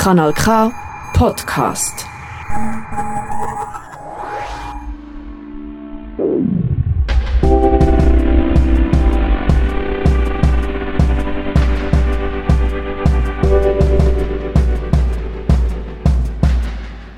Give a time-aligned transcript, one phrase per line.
[0.00, 0.72] Kanal K
[1.12, 2.06] Podcast.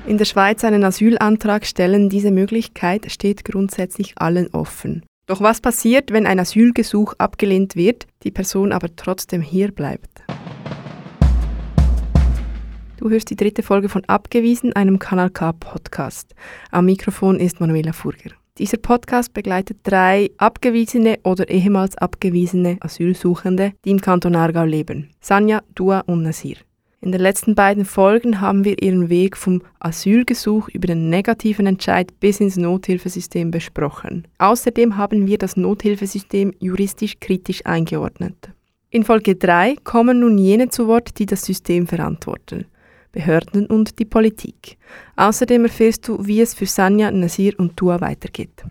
[0.05, 5.05] In der Schweiz einen Asylantrag stellen, diese Möglichkeit steht grundsätzlich allen offen.
[5.25, 10.25] Doch was passiert, wenn ein Asylgesuch abgelehnt wird, die Person aber trotzdem hier bleibt?
[13.03, 16.33] Du hörst die dritte Folge von Abgewiesen, einem Kanal K Podcast.
[16.71, 18.29] Am Mikrofon ist Manuela Furger.
[18.57, 25.09] Dieser Podcast begleitet drei abgewiesene oder ehemals abgewiesene Asylsuchende, die im Kanton Aargau leben.
[25.19, 26.55] Sanja, Dua und Nasir.
[27.01, 32.17] In den letzten beiden Folgen haben wir ihren Weg vom Asylgesuch über den negativen Entscheid
[32.21, 34.29] bis ins Nothilfesystem besprochen.
[34.37, 38.53] Außerdem haben wir das Nothilfesystem juristisch kritisch eingeordnet.
[38.91, 42.65] In Folge 3 kommen nun jene zu Wort, die das System verantworten.
[43.13, 44.77] Behörden und die Politik.
[45.15, 48.65] Außerdem erfährst du, wie es für Sanja, Nasir und Tua weitergeht.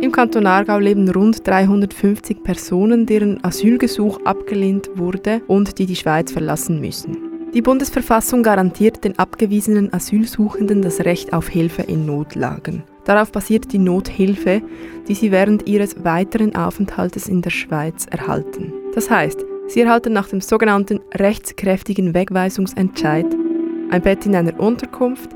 [0.00, 6.32] Im Kanton Aargau leben rund 350 Personen, deren Asylgesuch abgelehnt wurde und die die Schweiz
[6.32, 7.50] verlassen müssen.
[7.52, 12.84] Die Bundesverfassung garantiert den abgewiesenen Asylsuchenden das Recht auf Hilfe in Notlagen.
[13.04, 14.62] Darauf basiert die Nothilfe,
[15.08, 18.72] die sie während ihres weiteren Aufenthaltes in der Schweiz erhalten.
[18.94, 23.26] Das heißt, sie erhalten nach dem sogenannten rechtskräftigen Wegweisungsentscheid
[23.90, 25.30] ein Bett in einer Unterkunft,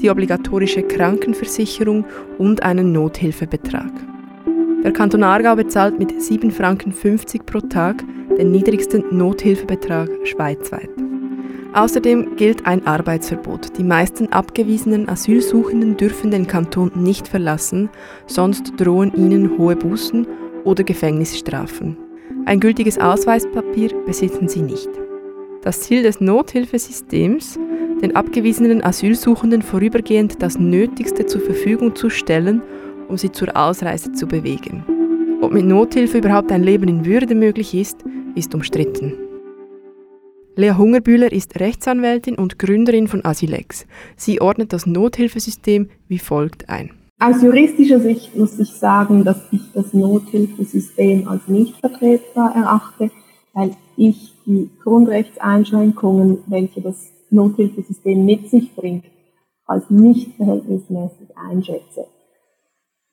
[0.00, 2.06] die obligatorische Krankenversicherung
[2.38, 3.92] und einen Nothilfebetrag.
[4.82, 6.94] Der Kanton Aargau bezahlt mit 7,50 Franken
[7.44, 8.02] pro Tag
[8.38, 11.09] den niedrigsten Nothilfebetrag schweizweit.
[11.72, 13.78] Außerdem gilt ein Arbeitsverbot.
[13.78, 17.88] Die meisten abgewiesenen Asylsuchenden dürfen den Kanton nicht verlassen,
[18.26, 20.26] sonst drohen ihnen hohe Bußen
[20.64, 21.96] oder Gefängnisstrafen.
[22.46, 24.88] Ein gültiges Ausweispapier besitzen sie nicht.
[25.62, 27.58] Das Ziel des Nothilfesystems,
[28.02, 32.62] den abgewiesenen Asylsuchenden vorübergehend das Nötigste zur Verfügung zu stellen
[33.10, 34.84] um sie zur Ausreise zu bewegen.
[35.42, 38.04] Ob mit Nothilfe überhaupt ein Leben in Würde möglich ist,
[38.34, 39.29] ist umstritten.
[40.60, 43.86] Lea Hungerbühler ist Rechtsanwältin und Gründerin von Asilex.
[44.14, 46.90] Sie ordnet das Nothilfesystem wie folgt ein.
[47.18, 53.10] Aus juristischer Sicht muss ich sagen, dass ich das Nothilfesystem als nicht vertretbar erachte,
[53.54, 59.06] weil ich die Grundrechtseinschränkungen, welche das Nothilfesystem mit sich bringt,
[59.64, 62.04] als nicht verhältnismäßig einschätze.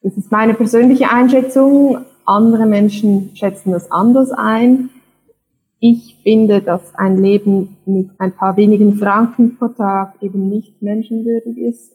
[0.02, 2.00] Das ist meine persönliche Einschätzung.
[2.26, 4.90] Andere Menschen schätzen das anders ein.
[5.80, 11.58] Ich finde, dass ein Leben mit ein paar wenigen Franken pro Tag eben nicht menschenwürdig
[11.58, 11.94] ist,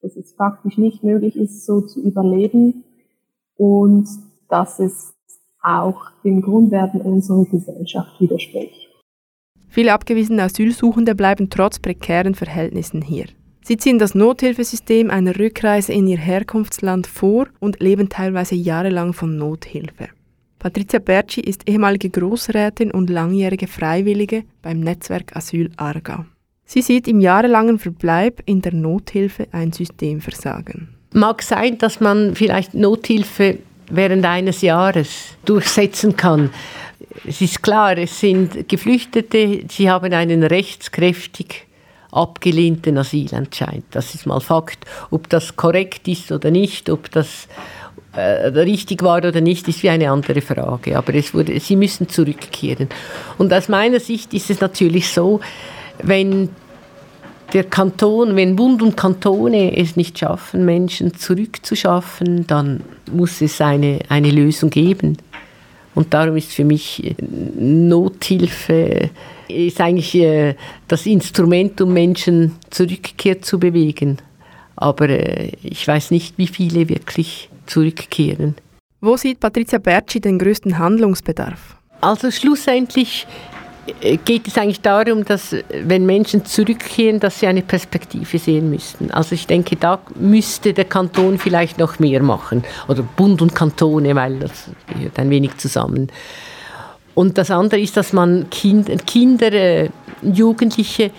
[0.00, 2.84] dass es faktisch nicht möglich ist, so zu überleben
[3.56, 4.06] und
[4.48, 5.14] dass es
[5.60, 8.88] auch den Grundwerten unserer Gesellschaft widerspricht.
[9.68, 13.26] Viele abgewiesene Asylsuchende bleiben trotz prekären Verhältnissen hier.
[13.62, 19.36] Sie ziehen das Nothilfesystem einer Rückreise in ihr Herkunftsland vor und leben teilweise jahrelang von
[19.36, 20.08] Nothilfe.
[20.58, 26.24] Patricia Berci ist ehemalige Großrätin und langjährige Freiwillige beim Netzwerk Asyl Aargau.
[26.64, 30.88] Sie sieht im jahrelangen Verbleib in der Nothilfe ein Systemversagen.
[31.12, 33.58] Mag sein, dass man vielleicht Nothilfe
[33.88, 36.50] während eines Jahres durchsetzen kann.
[37.24, 41.66] Es ist klar, es sind Geflüchtete, sie haben einen rechtskräftig
[42.10, 43.84] abgelehnten Asylentscheid.
[43.90, 44.84] Das ist mal Fakt.
[45.10, 47.46] Ob das korrekt ist oder nicht, ob das
[48.16, 50.96] richtig war oder nicht, ist wie eine andere Frage.
[50.96, 52.88] Aber es wurde, sie müssen zurückkehren.
[53.38, 55.40] Und aus meiner Sicht ist es natürlich so,
[56.02, 56.48] wenn
[57.52, 64.00] der Kanton, wenn Bund und Kantone es nicht schaffen, Menschen zurückzuschaffen, dann muss es eine,
[64.08, 65.18] eine Lösung geben.
[65.94, 67.14] Und darum ist für mich
[67.58, 69.10] Nothilfe
[69.48, 70.54] ist eigentlich äh,
[70.88, 74.18] das Instrument, um Menschen zurückkehr zu bewegen.
[74.74, 78.54] Aber äh, ich weiß nicht, wie viele wirklich zurückkehren.
[79.00, 81.76] Wo sieht Patricia Berci den größten Handlungsbedarf?
[82.00, 83.26] Also schlussendlich
[84.00, 89.10] äh, geht es eigentlich darum, dass wenn Menschen zurückkehren, dass sie eine Perspektive sehen müssten.
[89.10, 94.14] Also ich denke, da müsste der Kanton vielleicht noch mehr machen oder Bund und Kantone,
[94.14, 96.08] weil das gehört ein wenig zusammen.
[97.14, 99.88] Und das andere ist, dass man kind, Kinder, äh,
[100.22, 101.10] Jugendliche,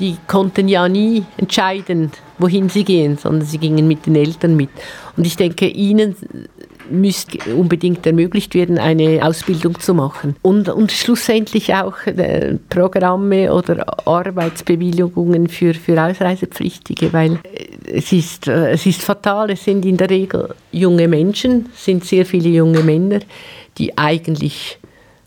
[0.00, 4.70] die konnten ja nie entscheiden, wohin sie gehen, sondern sie gingen mit den Eltern mit.
[5.16, 6.16] Und ich denke, ihnen
[6.90, 10.36] müsste unbedingt ermöglicht werden, eine Ausbildung zu machen.
[10.42, 17.38] Und, und schlussendlich auch äh, Programme oder Arbeitsbewilligungen für, für Ausreisepflichtige, weil
[17.92, 22.26] es ist, äh, es ist fatal, es sind in der Regel junge Menschen, sind sehr
[22.26, 23.20] viele junge Männer,
[23.78, 24.78] die eigentlich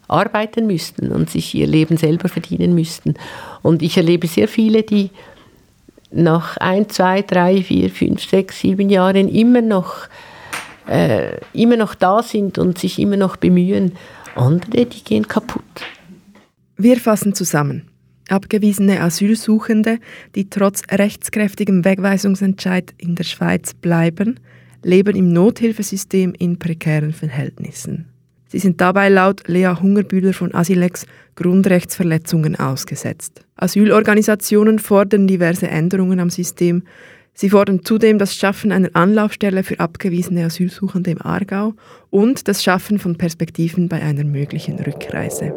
[0.08, 3.14] arbeiten müssten und sich ihr Leben selber verdienen müssten.
[3.62, 5.12] Und ich erlebe sehr viele, die
[6.12, 10.08] nach ein, zwei, drei, vier, fünf, sechs, sieben Jahren immer noch,
[10.88, 13.94] äh, immer noch da sind und sich immer noch bemühen.
[14.36, 15.64] Andere, die gehen kaputt.
[16.78, 17.90] Wir fassen zusammen.
[18.30, 20.00] Abgewiesene Asylsuchende,
[20.36, 24.40] die trotz rechtskräftigem Wegweisungsentscheid in der Schweiz bleiben,
[24.84, 28.06] leben im Nothilfesystem in prekären Verhältnissen.
[28.52, 31.06] Sie sind dabei laut Lea Hungerbühler von Asilex
[31.36, 33.46] Grundrechtsverletzungen ausgesetzt.
[33.56, 36.82] Asylorganisationen fordern diverse Änderungen am System.
[37.36, 41.76] Sie fordern zudem das Schaffen einer Anlaufstelle für abgewiesene Asylsuchende im Aargau
[42.10, 45.54] und das Schaffen von Perspektiven bei einer möglichen Rückreise.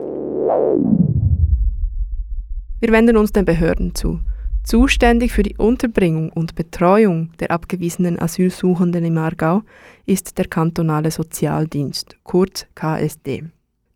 [2.81, 4.21] Wir wenden uns den Behörden zu.
[4.64, 9.62] Zuständig für die Unterbringung und Betreuung der abgewiesenen Asylsuchenden im Aargau
[10.06, 13.44] ist der kantonale Sozialdienst, kurz KSD.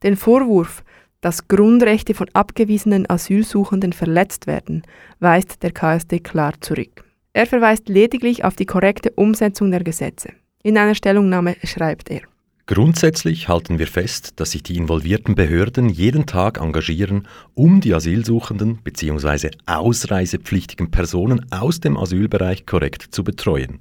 [0.02, 0.82] Den Vorwurf,
[1.20, 4.82] dass Grundrechte von abgewiesenen Asylsuchenden verletzt werden,
[5.20, 7.04] weist der KSD klar zurück.
[7.32, 10.30] Er verweist lediglich auf die korrekte Umsetzung der Gesetze.
[10.62, 12.22] In einer Stellungnahme schreibt er,
[12.68, 18.78] Grundsätzlich halten wir fest, dass sich die involvierten Behörden jeden Tag engagieren, um die Asylsuchenden
[18.82, 19.50] bzw.
[19.66, 23.78] ausreisepflichtigen Personen aus dem Asylbereich korrekt zu betreuen.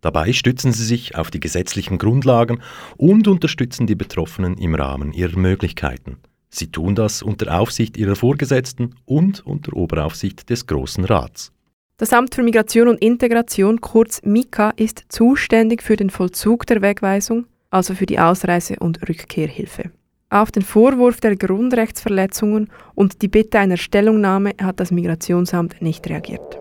[0.00, 2.60] Dabei stützen sie sich auf die gesetzlichen Grundlagen
[2.96, 6.18] und unterstützen die Betroffenen im Rahmen ihrer Möglichkeiten.
[6.50, 11.50] Sie tun das unter Aufsicht ihrer Vorgesetzten und unter Oberaufsicht des Großen Rats.
[11.96, 17.46] Das Amt für Migration und Integration, kurz MIKA, ist zuständig für den Vollzug der Wegweisung,
[17.70, 19.90] also für die Ausreise- und Rückkehrhilfe.
[20.28, 26.58] Auf den Vorwurf der Grundrechtsverletzungen und die Bitte einer Stellungnahme hat das Migrationsamt nicht reagiert.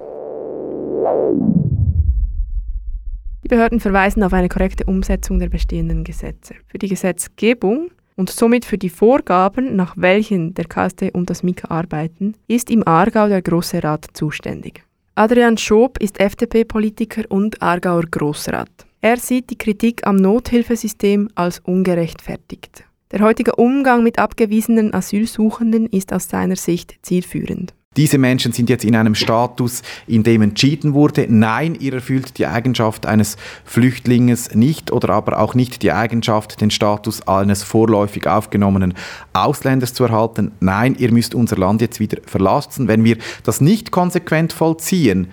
[3.44, 6.56] Die Behörden verweisen auf eine korrekte Umsetzung der bestehenden Gesetze.
[6.68, 11.70] Für die Gesetzgebung und somit für die Vorgaben, nach welchen der KST und das MIKA
[11.70, 14.84] arbeiten, ist im Aargau der Große Rat zuständig.
[15.16, 18.89] Adrian Schob ist FDP-Politiker und Aargauer Großrat.
[19.02, 22.84] Er sieht die Kritik am Nothilfesystem als ungerechtfertigt.
[23.14, 27.74] Der heutige Umgang mit abgewiesenen Asylsuchenden ist aus seiner Sicht zielführend.
[27.96, 32.46] Diese Menschen sind jetzt in einem Status, in dem entschieden wurde, nein, ihr erfüllt die
[32.46, 38.96] Eigenschaft eines Flüchtlings nicht oder aber auch nicht die Eigenschaft, den Status eines vorläufig aufgenommenen
[39.32, 40.52] Ausländers zu erhalten.
[40.60, 42.90] Nein, ihr müsst unser Land jetzt wieder verlassen.
[42.90, 45.30] Wenn wir das nicht konsequent vollziehen,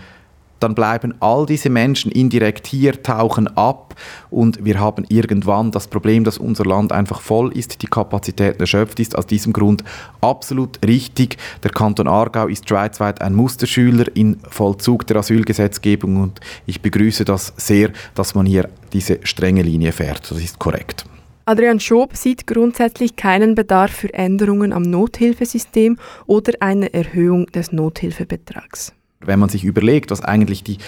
[0.61, 3.95] dann bleiben all diese Menschen indirekt hier, tauchen ab
[4.31, 9.01] und wir haben irgendwann das Problem, dass unser Land einfach voll ist, die Kapazität erschöpft
[9.01, 9.17] ist.
[9.17, 9.85] Aus diesem Grund
[10.21, 11.37] absolut richtig.
[11.63, 17.53] Der Kanton Aargau ist schweizweit ein Musterschüler in Vollzug der Asylgesetzgebung und ich begrüße das
[17.57, 20.31] sehr, dass man hier diese strenge Linie fährt.
[20.31, 21.05] Das ist korrekt.
[21.49, 28.96] Adrian Schob sieht grundsätzlich keinen Bedarf für Änderungen am Nothilfesystem oder eine Erhöhung des Nothilfebetrags
[29.27, 30.79] wenn man sich überlegt, was eigentlich die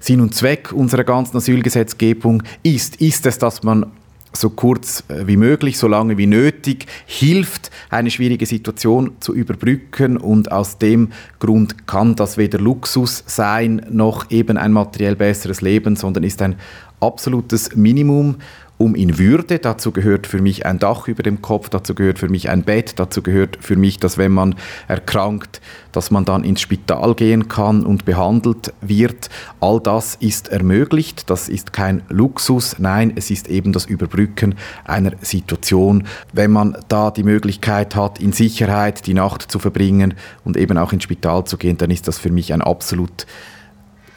[0.00, 3.86] Sinn und Zweck unserer ganzen Asylgesetzgebung ist, ist es, dass man
[4.34, 10.16] so kurz äh, wie möglich, so lange wie nötig hilft, eine schwierige Situation zu überbrücken.
[10.16, 15.96] Und aus dem Grund kann das weder Luxus sein noch eben ein materiell besseres Leben,
[15.96, 16.56] sondern ist ein
[17.00, 18.36] absolutes Minimum
[18.82, 19.60] um in Würde.
[19.60, 22.98] Dazu gehört für mich ein Dach über dem Kopf, dazu gehört für mich ein Bett,
[22.98, 24.56] dazu gehört für mich, dass wenn man
[24.88, 25.60] erkrankt,
[25.92, 29.30] dass man dann ins Spital gehen kann und behandelt wird.
[29.60, 31.30] All das ist ermöglicht.
[31.30, 32.76] Das ist kein Luxus.
[32.78, 36.08] Nein, es ist eben das Überbrücken einer Situation.
[36.32, 40.92] Wenn man da die Möglichkeit hat, in Sicherheit die Nacht zu verbringen und eben auch
[40.92, 43.26] ins Spital zu gehen, dann ist das für mich ein absolut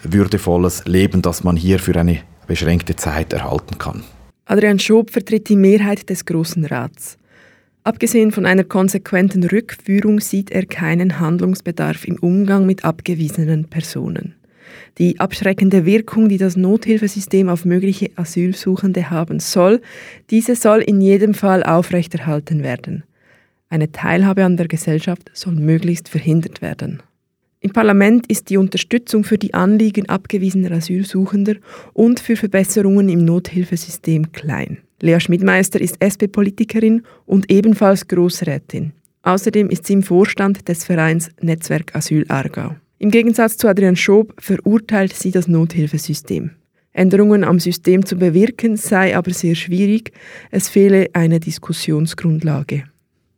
[0.01, 4.03] würdevolles Leben, das man hier für eine beschränkte Zeit erhalten kann.
[4.48, 7.18] Adrian Schob vertritt die Mehrheit des Großen Rats.
[7.84, 14.36] Abgesehen von einer konsequenten Rückführung sieht er keinen Handlungsbedarf im Umgang mit abgewiesenen Personen.
[15.00, 19.82] Die abschreckende Wirkung, die das Nothilfesystem auf mögliche Asylsuchende haben soll,
[20.30, 23.04] diese soll in jedem Fall aufrechterhalten werden.
[23.70, 27.02] Eine Teilhabe an der Gesellschaft soll möglichst verhindert werden.
[27.65, 31.55] Im Parlament ist die Unterstützung für die Anliegen abgewiesener Asylsuchender
[31.93, 34.77] und für Verbesserungen im Nothilfesystem klein.
[35.01, 38.93] Lea Schmidmeister ist SP-Politikerin und ebenfalls Großrätin.
[39.24, 42.75] Außerdem ist sie im Vorstand des Vereins Netzwerk Asyl Aargau.
[43.00, 46.51] Im Gegensatz zu Adrian Schob verurteilt sie das Nothilfesystem.
[46.93, 50.12] Änderungen am System zu bewirken sei aber sehr schwierig,
[50.51, 52.84] es fehle eine Diskussionsgrundlage.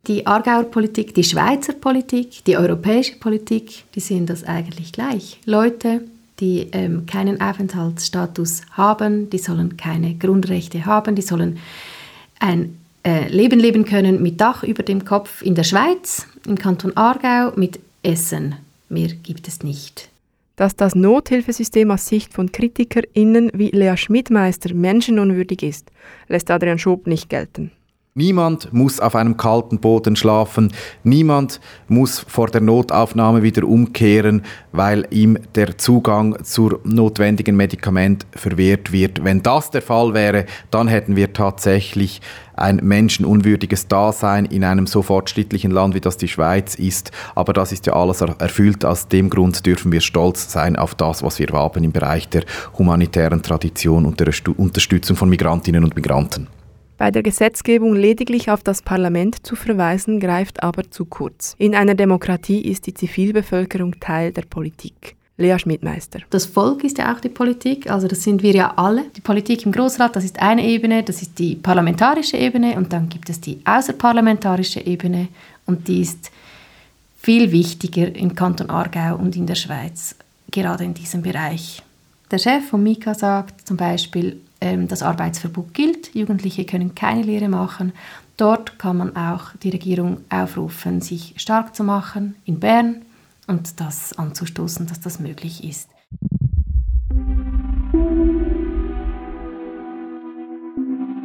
[0.06, 5.38] Die Aargauer Politik, die Schweizer Politik, die europäische Politik, die sehen das eigentlich gleich.
[5.44, 6.02] Leute,
[6.40, 11.58] die ähm, keinen Aufenthaltsstatus haben, die sollen keine Grundrechte haben, die sollen
[12.38, 16.96] ein äh, Leben leben können mit Dach über dem Kopf in der Schweiz, im Kanton
[16.96, 18.54] Aargau, mit Essen.
[18.88, 20.08] Mehr gibt es nicht.
[20.56, 25.90] Dass das Nothilfesystem aus Sicht von KritikerInnen wie Lea Schmidmeister menschenunwürdig ist,
[26.28, 27.70] lässt Adrian Schob nicht gelten.
[28.18, 30.72] Niemand muss auf einem kalten Boden schlafen.
[31.04, 38.90] Niemand muss vor der Notaufnahme wieder umkehren, weil ihm der Zugang zur notwendigen Medikament verwehrt
[38.90, 39.22] wird.
[39.22, 42.20] Wenn das der Fall wäre, dann hätten wir tatsächlich
[42.56, 47.12] ein menschenunwürdiges Dasein in einem so fortschrittlichen Land, wie das die Schweiz ist.
[47.36, 48.84] Aber das ist ja alles erfüllt.
[48.84, 52.42] Aus dem Grund dürfen wir stolz sein auf das, was wir haben im Bereich der
[52.76, 56.48] humanitären Tradition und der Unterstützung von Migrantinnen und Migranten.
[56.98, 61.54] Bei der Gesetzgebung lediglich auf das Parlament zu verweisen, greift aber zu kurz.
[61.56, 65.14] In einer Demokratie ist die Zivilbevölkerung Teil der Politik.
[65.36, 66.18] Lea Schmidmeister.
[66.30, 69.04] Das Volk ist ja auch die Politik, also das sind wir ja alle.
[69.16, 73.08] Die Politik im Großrat, das ist eine Ebene, das ist die parlamentarische Ebene und dann
[73.08, 75.28] gibt es die außerparlamentarische Ebene
[75.66, 76.32] und die ist
[77.16, 80.16] viel wichtiger im Kanton Aargau und in der Schweiz,
[80.50, 81.80] gerade in diesem Bereich.
[82.32, 86.14] Der Chef von Mika sagt zum Beispiel, das Arbeitsverbot gilt.
[86.14, 87.92] Jugendliche können keine Lehre machen.
[88.36, 93.02] Dort kann man auch die Regierung aufrufen, sich stark zu machen in Bern
[93.46, 95.88] und das anzustoßen, dass das möglich ist.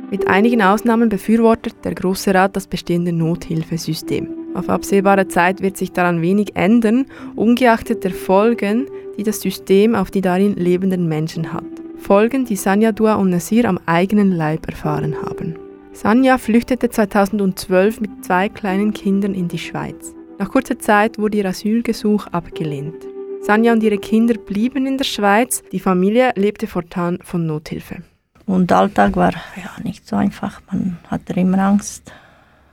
[0.09, 4.27] Mit einigen Ausnahmen befürwortet der Große Rat das bestehende Nothilfesystem.
[4.53, 8.85] Auf absehbare Zeit wird sich daran wenig ändern, ungeachtet der Folgen,
[9.17, 11.63] die das System auf die darin lebenden Menschen hat.
[12.03, 15.55] Folgen, die Sanja Dua und Nasir am eigenen Leib erfahren haben.
[15.93, 20.13] Sanja flüchtete 2012 mit zwei kleinen Kindern in die Schweiz.
[20.37, 23.07] Nach kurzer Zeit wurde ihr Asylgesuch abgelehnt.
[23.41, 28.03] Sanja und ihre Kinder blieben in der Schweiz, die Familie lebte fortan von Nothilfe.
[28.45, 30.61] Und der Alltag war ja nicht so einfach.
[30.69, 32.11] Man hatte immer Angst,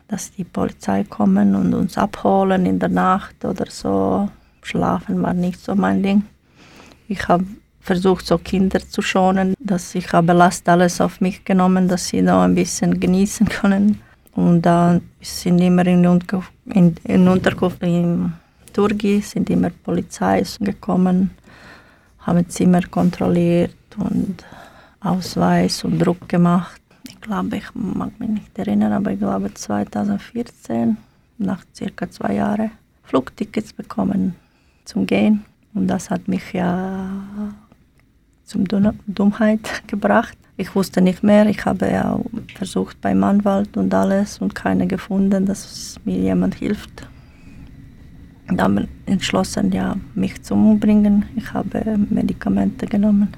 [0.09, 4.29] dass die Polizei kommen und uns abholen in der Nacht oder so.
[4.63, 6.25] Schlafen war nicht so mein Ding.
[7.07, 7.45] Ich habe
[7.81, 12.23] versucht, so Kinder zu schonen, dass ich habe Last alles auf mich genommen, dass sie
[12.23, 14.01] noch ein bisschen genießen können.
[14.33, 16.05] Und da sind immer in,
[16.67, 18.33] in, in Unterkunft in
[18.73, 21.31] Turgi sind immer Polizei gekommen,
[22.21, 24.45] haben Zimmer kontrolliert und
[25.01, 26.81] Ausweis und Druck gemacht.
[27.09, 30.97] Ich glaube, ich mag mich nicht erinnern, aber ich glaube 2014,
[31.39, 32.71] nach circa zwei Jahren,
[33.03, 34.37] Flugtickets bekommen
[34.85, 35.45] zum Gehen.
[35.75, 37.11] Und das hat mich ja
[38.51, 38.67] zum
[39.07, 40.37] Dummheit gebracht.
[40.57, 41.47] Ich wusste nicht mehr.
[41.47, 42.19] Ich habe ja
[42.57, 47.09] versucht beim Anwalt und alles und keine gefunden, dass mir jemand hilft.
[48.59, 51.25] Habe entschlossen, ja, mich zu umbringen.
[51.37, 53.29] Ich habe Medikamente genommen.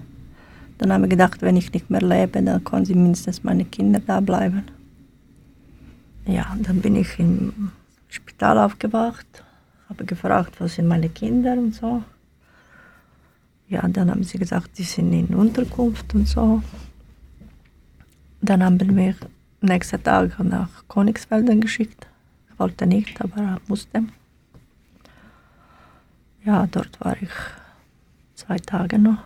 [0.79, 4.01] Dann habe ich gedacht, wenn ich nicht mehr lebe, dann können sie mindestens meine Kinder
[4.01, 4.65] da bleiben.
[6.27, 7.71] Ja, dann bin ich im
[8.09, 9.45] Spital aufgewacht,
[9.89, 12.03] habe gefragt, was sind meine Kinder und so.
[13.73, 16.63] Ja, dann haben sie gesagt, die sind in Unterkunft und so.
[18.43, 19.15] Dann haben wir
[19.63, 22.07] nächsten Tag nach Königsfelden geschickt.
[22.51, 24.05] Ich wollte nicht, aber musste.
[26.45, 27.31] Ja, dort war ich
[28.35, 29.23] zwei Tage noch.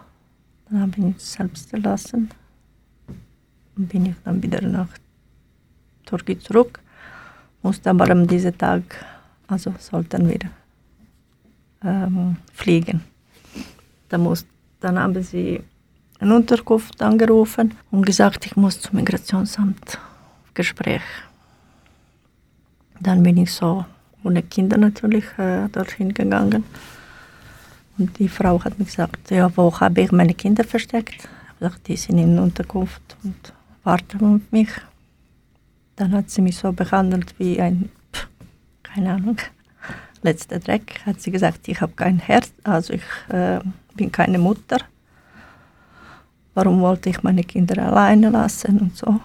[0.71, 2.31] Dann habe ich mich selbst gelassen.
[3.75, 4.91] Dann bin ich dann wieder nach
[6.05, 6.79] Türkei zurück.
[7.65, 8.83] Musste aber an diesem Tag,
[9.49, 10.51] also sollten wir
[11.83, 13.16] ähm, fliegen.
[14.09, 14.47] Da muss,
[14.81, 15.61] dann haben sie
[16.19, 19.99] eine Unterkunft angerufen und gesagt, ich muss zum Migrationsamt
[20.55, 21.03] Gespräch.
[23.01, 23.85] Dann bin ich so
[24.25, 26.65] ohne Kinder natürlich äh, dorthin gegangen.
[27.99, 31.15] Und die Frau hat mir gesagt, ja, wo habe ich meine Kinder versteckt?
[31.15, 33.53] Ich habe gesagt, die sind in der Unterkunft und
[33.85, 34.69] warten auf mich.
[35.97, 37.91] Dann hat sie mich so behandelt wie ein,
[38.83, 39.37] keine Ahnung,
[40.23, 41.01] letzter Dreck.
[41.07, 43.61] Hat sie gesagt, ich habe kein Herz, also ich äh,
[43.97, 44.79] bin keine Mutter.
[46.55, 49.21] Warum wollte ich meine Kinder alleine lassen und so.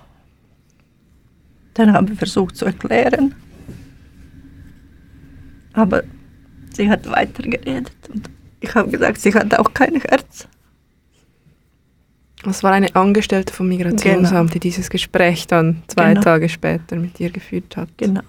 [1.73, 3.33] Dann habe ich versucht zu erklären.
[5.73, 6.03] Aber
[6.73, 10.47] sie hat weitergeredet und ich habe gesagt, sie hat auch kein Herz.
[12.43, 14.53] Das war eine Angestellte vom Migrationsamt, genau.
[14.53, 16.21] die dieses Gespräch dann zwei genau.
[16.21, 17.89] Tage später mit ihr geführt hat.
[17.97, 18.21] Genau.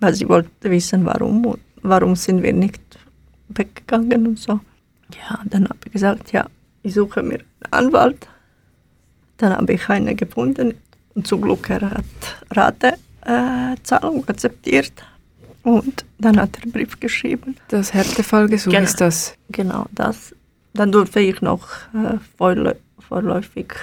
[0.00, 2.80] Weil sie wollte wissen, warum, warum sind wir nicht
[3.48, 4.60] weggegangen und so.
[5.12, 6.46] Ja, dann habe ich gesagt, ja,
[6.82, 8.28] ich suche mir einen Anwalt.
[9.36, 10.74] Dann habe ich einen gefunden
[11.14, 12.04] und zum Glück er hat
[12.50, 14.92] Ratezahlung äh, akzeptiert.
[15.62, 17.56] Und dann hat er einen Brief geschrieben.
[17.68, 18.84] Das Härtefallgesuch genau.
[18.84, 19.34] ist das?
[19.48, 20.34] Genau, das.
[20.74, 22.18] Dann durfte ich noch äh,
[23.08, 23.74] vorläufig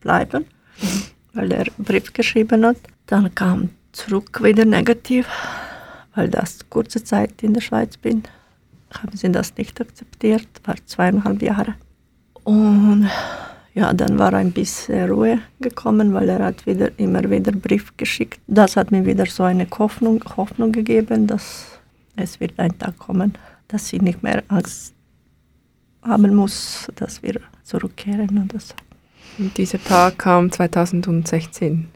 [0.00, 0.44] bleiben,
[0.80, 1.02] mhm.
[1.32, 2.76] weil er einen Brief geschrieben hat.
[3.06, 5.26] Dann kam zurück wieder negativ,
[6.14, 8.24] weil das kurze Zeit in der Schweiz bin.
[9.02, 11.74] Haben sie das nicht akzeptiert, war zweieinhalb Jahre.
[12.44, 13.10] Und
[13.74, 18.40] ja, dann war ein bisschen Ruhe gekommen, weil er hat wieder immer wieder Brief geschickt.
[18.46, 21.78] Das hat mir wieder so eine Hoffnung, Hoffnung gegeben, dass
[22.16, 23.34] es wird ein Tag kommen,
[23.68, 24.94] dass ich nicht mehr Angst
[26.02, 28.74] haben muss, dass wir zurückkehren oder so.
[29.38, 31.88] Und dieser Tag kam 2016.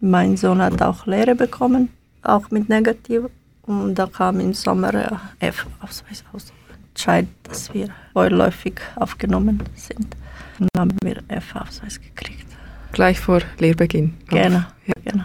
[0.00, 1.88] Mein Sohn hat auch Lehre bekommen,
[2.22, 3.24] auch mit Negativ.
[3.66, 6.52] Und da kam im Sommer F-Ausweis aus.
[6.90, 10.14] Entscheid, dass wir vorläufig aufgenommen sind.
[10.58, 12.46] Dann haben wir F-Ausweis gekriegt.
[12.92, 14.14] Gleich vor Lehrbeginn?
[14.28, 14.94] Genau, ja.
[15.04, 15.24] genau.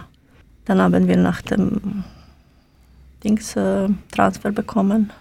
[0.64, 2.02] Dann haben wir nach dem
[3.22, 5.12] Dings, äh, Transfer bekommen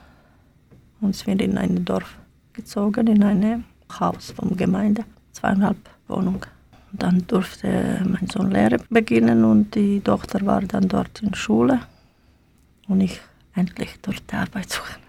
[1.01, 2.15] und sind in ein Dorf
[2.53, 3.65] gezogen, in ein
[3.99, 6.45] Haus vom Gemeinde, zweieinhalb Wohnungen.
[6.91, 11.79] Dann durfte mein Sohn Lehre beginnen und die Tochter war dann dort in Schule
[12.89, 13.21] und ich
[13.55, 15.01] endlich dort Arbeit suchen.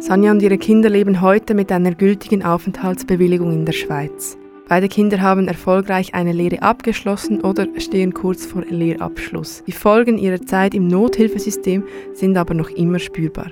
[0.00, 4.36] Sanja und ihre Kinder leben heute mit einer gültigen Aufenthaltsbewilligung in der Schweiz.
[4.68, 9.64] Beide Kinder haben erfolgreich eine Lehre abgeschlossen oder stehen kurz vor Lehrabschluss.
[9.66, 13.50] Die Folgen ihrer Zeit im Nothilfesystem sind aber noch immer spürbar.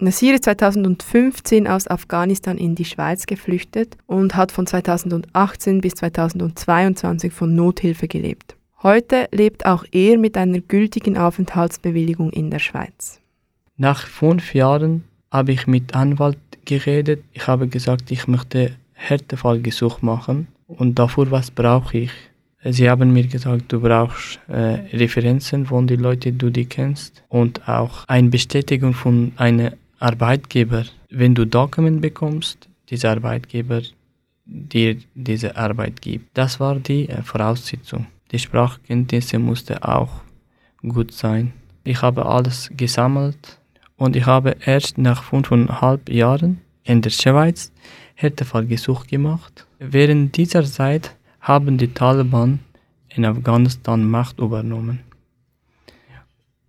[0.00, 7.32] Nasir ist 2015 aus Afghanistan in die Schweiz geflüchtet und hat von 2018 bis 2022
[7.32, 8.57] von Nothilfe gelebt.
[8.82, 13.20] Heute lebt auch er mit einer gültigen Aufenthaltsbewilligung in der Schweiz.
[13.76, 17.24] Nach fünf Jahren habe ich mit Anwalt geredet.
[17.32, 22.12] Ich habe gesagt, ich möchte Härtefallgesuch machen und dafür was brauche ich?
[22.64, 27.68] Sie haben mir gesagt, du brauchst äh, Referenzen von den Leuten, die du kennst und
[27.68, 30.84] auch eine Bestätigung von einem Arbeitgeber.
[31.10, 33.82] Wenn du Dokumente bekommst, dieser Arbeitgeber
[34.44, 36.36] dir diese Arbeit gibt.
[36.36, 38.06] Das war die äh, Voraussetzung.
[38.30, 40.20] Die Sprachkenntnisse musste auch
[40.82, 41.52] gut sein.
[41.84, 43.58] Ich habe alles gesammelt
[43.96, 47.72] und ich habe erst nach fünfeinhalb Jahren in der Schweiz
[48.14, 49.66] Härtefallgesuch gemacht.
[49.78, 52.60] Während dieser Zeit haben die Taliban
[53.08, 55.00] in Afghanistan Macht übernommen.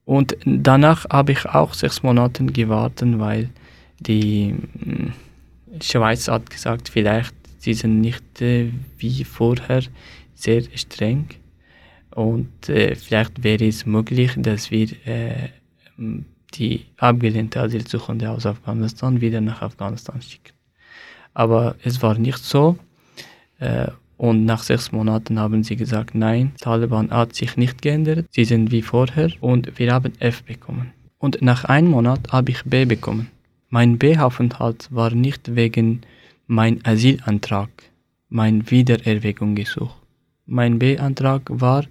[0.06, 3.50] Und danach habe ich auch sechs Monate gewartet, weil
[4.00, 5.14] die hm,
[5.82, 9.84] Schweiz hat gesagt, vielleicht sie sind nicht äh, wie vorher
[10.34, 11.28] sehr streng.
[12.20, 15.52] Und äh, vielleicht wäre es möglich, dass wir äh,
[16.54, 20.52] die abgelehnte Asylsuchende aus Afghanistan wieder nach Afghanistan schicken.
[21.34, 22.78] Aber es war nicht so.
[23.60, 28.44] Äh, und nach sechs Monaten haben sie gesagt, nein, Taliban hat sich nicht geändert, sie
[28.44, 30.92] sind wie vorher und wir haben F bekommen.
[31.20, 33.30] Und nach einem Monat habe ich B bekommen.
[33.70, 36.02] Mein B-Aufenthalt war nicht wegen
[36.48, 37.70] mein Asylantrag,
[38.28, 39.99] mein Wiedererwägungsgesuch.
[40.50, 41.86] Mein B-Antrag war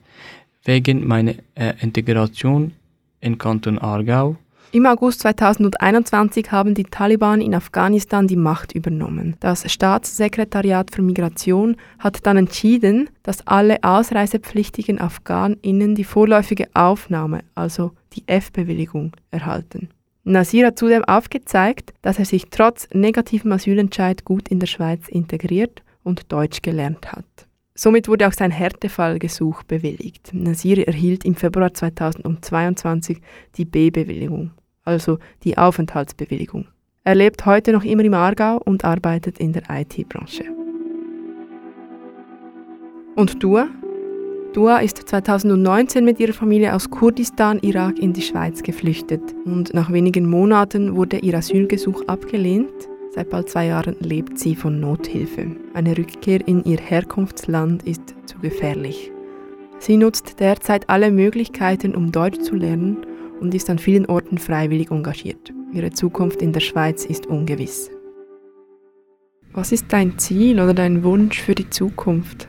[0.64, 2.73] wegen meiner äh, Integration
[3.21, 4.37] in Kanton Aargau.
[4.73, 9.37] Im August 2021 haben die Taliban in Afghanistan die Macht übernommen.
[9.40, 17.92] Das Staatssekretariat für Migration hat dann entschieden, dass alle ausreisepflichtigen AfghanInnen die vorläufige Aufnahme, also
[18.12, 19.88] die F-Bewilligung, erhalten.
[20.25, 25.83] Nasir hat zudem aufgezeigt, dass er sich trotz negativem Asylentscheid gut in der Schweiz integriert
[26.03, 27.48] und Deutsch gelernt hat.
[27.81, 30.31] Somit wurde auch sein Härtefallgesuch bewilligt.
[30.33, 33.21] Nasir erhielt im Februar 2022
[33.57, 34.51] die B-Bewilligung,
[34.85, 36.67] also die Aufenthaltsbewilligung.
[37.05, 40.43] Er lebt heute noch immer im Aargau und arbeitet in der IT-Branche.
[43.14, 43.69] Und Dua?
[44.55, 49.93] Dua ist 2019 mit ihrer Familie aus Kurdistan, Irak in die Schweiz geflüchtet und nach
[49.93, 55.50] wenigen Monaten wurde ihr Asylgesuch abgelehnt Seit bald zwei Jahren lebt sie von Nothilfe.
[55.74, 59.11] Eine Rückkehr in ihr Herkunftsland ist zu gefährlich.
[59.81, 63.04] Sie nutzt derzeit alle Möglichkeiten, um Deutsch zu lernen
[63.40, 65.52] und ist an vielen Orten freiwillig engagiert.
[65.72, 67.90] Ihre Zukunft in der Schweiz ist ungewiss.
[69.52, 72.46] Was ist dein Ziel oder dein Wunsch für die Zukunft?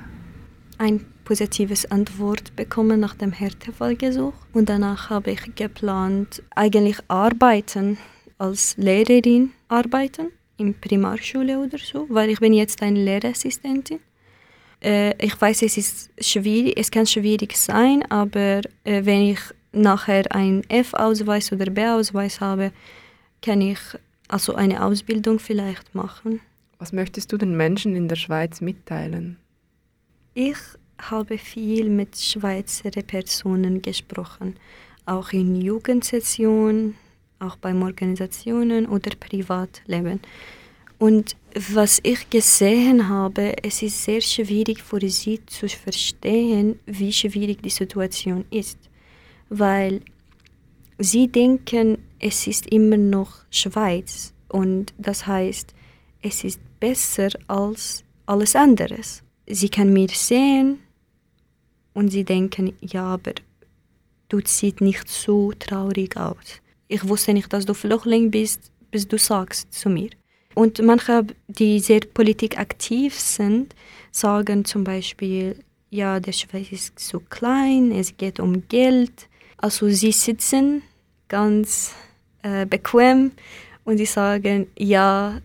[0.77, 7.97] Ein positives Antwort bekommen nach dem Härtefallgesuch und danach habe ich geplant, eigentlich arbeiten
[8.37, 10.27] als Lehrerin arbeiten
[10.59, 13.99] in Primarschule oder so, weil ich bin jetzt eine Lehrassistentin.
[14.81, 19.39] Äh, ich weiß, es ist schwierig, es kann schwierig sein, aber äh, wenn ich
[19.71, 22.71] nachher einen F-Ausweis oder B-Ausweis habe,
[23.41, 23.79] kann ich
[24.27, 26.39] also eine Ausbildung vielleicht machen.
[26.77, 29.37] Was möchtest du den Menschen in der Schweiz mitteilen?
[30.33, 30.57] Ich
[30.97, 34.55] habe viel mit Schweizer Personen gesprochen,
[35.05, 36.95] auch in Jugendsessionen,
[37.39, 40.19] auch beim Organisationen oder Privatleben.
[40.97, 47.63] Und was ich gesehen habe, es ist sehr schwierig für sie zu verstehen, wie schwierig
[47.63, 48.77] die Situation ist,
[49.47, 50.01] weil
[50.97, 55.73] sie denken, es ist immer noch Schweiz und das heißt,
[56.21, 59.23] es ist besser als alles anderes.
[59.47, 60.79] Sie kann mir sehen
[61.93, 63.33] und sie denken, ja, aber
[64.27, 66.61] du siehst nicht so traurig aus.
[66.91, 70.09] Ich wusste nicht, dass du Flüchtling bist, bis du sagst zu mir.
[70.55, 73.75] Und manche, die sehr politikaktiv sind,
[74.11, 75.55] sagen zum Beispiel,
[75.91, 79.29] ja, der Schweiz ist so klein, es geht um Geld.
[79.57, 80.81] Also sie sitzen
[81.27, 81.93] ganz
[82.41, 83.33] äh, bequem
[83.85, 85.39] und sie sagen, ja,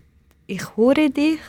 [0.47, 1.39] ich höre dich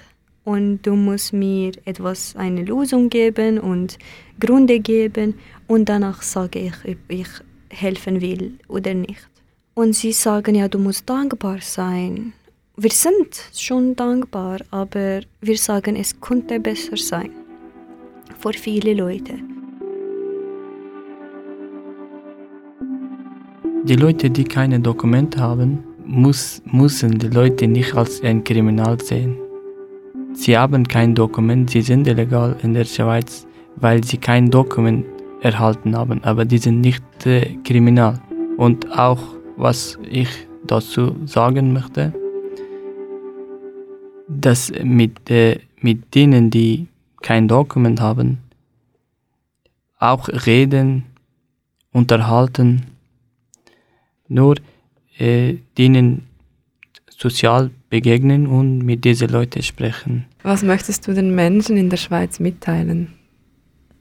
[0.44, 3.98] und du musst mir etwas, eine Lösung geben und
[4.38, 7.28] Gründe geben und danach sage ich, ob ich
[7.70, 9.26] helfen will oder nicht.
[9.78, 12.32] Und sie sagen, ja, du musst dankbar sein.
[12.78, 17.30] Wir sind schon dankbar, aber wir sagen, es könnte besser sein.
[18.38, 19.34] Für viele Leute.
[23.84, 29.36] Die Leute, die keine Dokumente haben, muss, müssen die Leute nicht als ein Kriminal sehen.
[30.32, 35.04] Sie haben kein Dokument, sie sind illegal in der Schweiz, weil sie kein Dokument
[35.42, 38.22] erhalten haben, aber die sind nicht äh, kriminal.
[38.56, 40.28] Und auch was ich
[40.66, 42.12] dazu sagen möchte,
[44.28, 46.86] dass mit, äh, mit denen, die
[47.22, 48.38] kein Dokument haben,
[49.98, 51.04] auch reden,
[51.92, 52.82] unterhalten,
[54.28, 54.56] nur
[55.18, 56.26] äh, denen
[57.08, 60.26] sozial begegnen und mit diesen Leuten sprechen.
[60.42, 63.14] Was möchtest du den Menschen in der Schweiz mitteilen?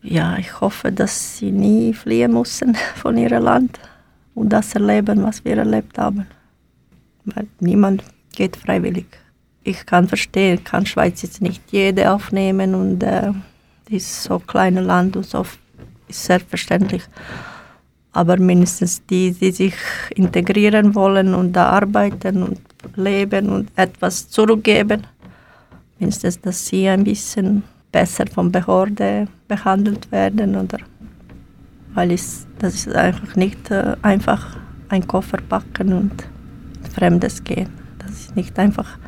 [0.01, 3.79] Ja, ich hoffe, dass sie nie fliehen müssen von ihrem Land
[4.35, 6.27] und das erleben, was wir erlebt haben.
[7.23, 8.03] Weil niemand
[8.35, 9.07] geht freiwillig.
[9.63, 13.31] Ich kann verstehen, kann Schweiz jetzt nicht jede aufnehmen und äh,
[13.89, 15.43] ist so ein kleines Land und so
[16.07, 17.03] ist selbstverständlich.
[18.11, 19.73] Aber mindestens die, die sich
[20.15, 22.59] integrieren wollen und da arbeiten und
[22.95, 25.07] leben und etwas zurückgeben,
[25.99, 30.77] mindestens, dass sie ein bisschen besser von Behörde behandelt werden oder
[31.95, 34.57] weil es, das ist einfach nicht äh, einfach
[34.89, 36.23] ein Koffer packen und
[36.93, 37.69] Fremdes gehen.
[37.97, 38.99] Das ist nicht einfach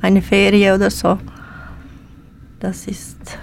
[0.00, 1.18] eine Ferie oder so.
[2.60, 3.38] Das ist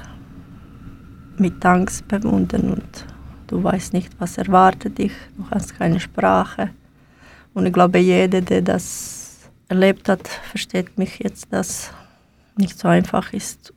[1.38, 3.06] mit Angst verbunden und
[3.48, 5.12] du weißt nicht, was erwartet dich.
[5.38, 6.70] Du hast keine Sprache.
[7.54, 11.92] Und ich glaube, jeder, der das erlebt hat, versteht mich jetzt, dass
[12.56, 13.74] nicht so einfach ist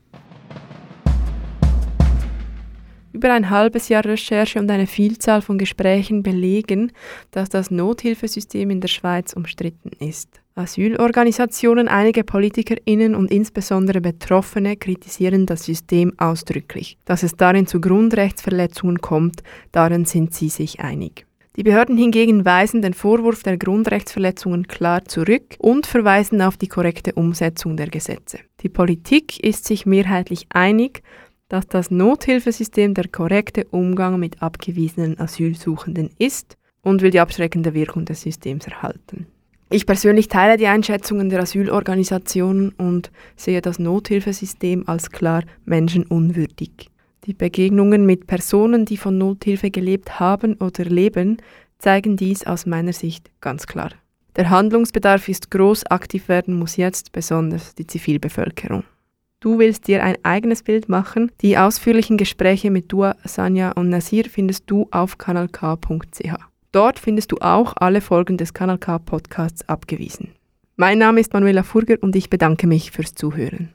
[3.15, 6.91] Über ein halbes Jahr Recherche und eine Vielzahl von Gesprächen belegen,
[7.31, 10.41] dass das Nothilfesystem in der Schweiz umstritten ist.
[10.57, 16.99] Asylorganisationen, einige PolitikerInnen und insbesondere Betroffene kritisieren das System ausdrücklich.
[17.05, 21.25] Dass es darin zu Grundrechtsverletzungen kommt, darin sind sie sich einig.
[21.57, 27.13] Die Behörden hingegen weisen den Vorwurf der Grundrechtsverletzungen klar zurück und verweisen auf die korrekte
[27.13, 28.41] Umsetzung der Gesetze.
[28.63, 31.03] Die Politik ist sich mehrheitlich einig,
[31.55, 38.05] dass das Nothilfesystem der korrekte Umgang mit abgewiesenen Asylsuchenden ist und will die abschreckende Wirkung
[38.07, 39.29] des Systems erhalten.
[39.71, 46.91] Ich persönlich teile die Einschätzungen der Asylorganisationen und sehe das Nothilfesystem als klar menschenunwürdig.
[47.25, 51.37] Die Begegnungen mit Personen, die von Nothilfe gelebt haben oder leben,
[51.79, 53.91] zeigen dies aus meiner Sicht ganz klar.
[54.35, 58.83] Der Handlungsbedarf ist groß, aktiv werden muss jetzt besonders die Zivilbevölkerung.
[59.45, 61.31] Du willst dir ein eigenes Bild machen.
[61.43, 66.35] Die ausführlichen Gespräche mit Dua, Sanja und Nasir findest du auf kanalk.ch.
[66.73, 70.31] Dort findest du auch alle Folgen des Kanal K Podcasts abgewiesen.
[70.77, 73.75] Mein Name ist Manuela Furger und ich bedanke mich fürs Zuhören.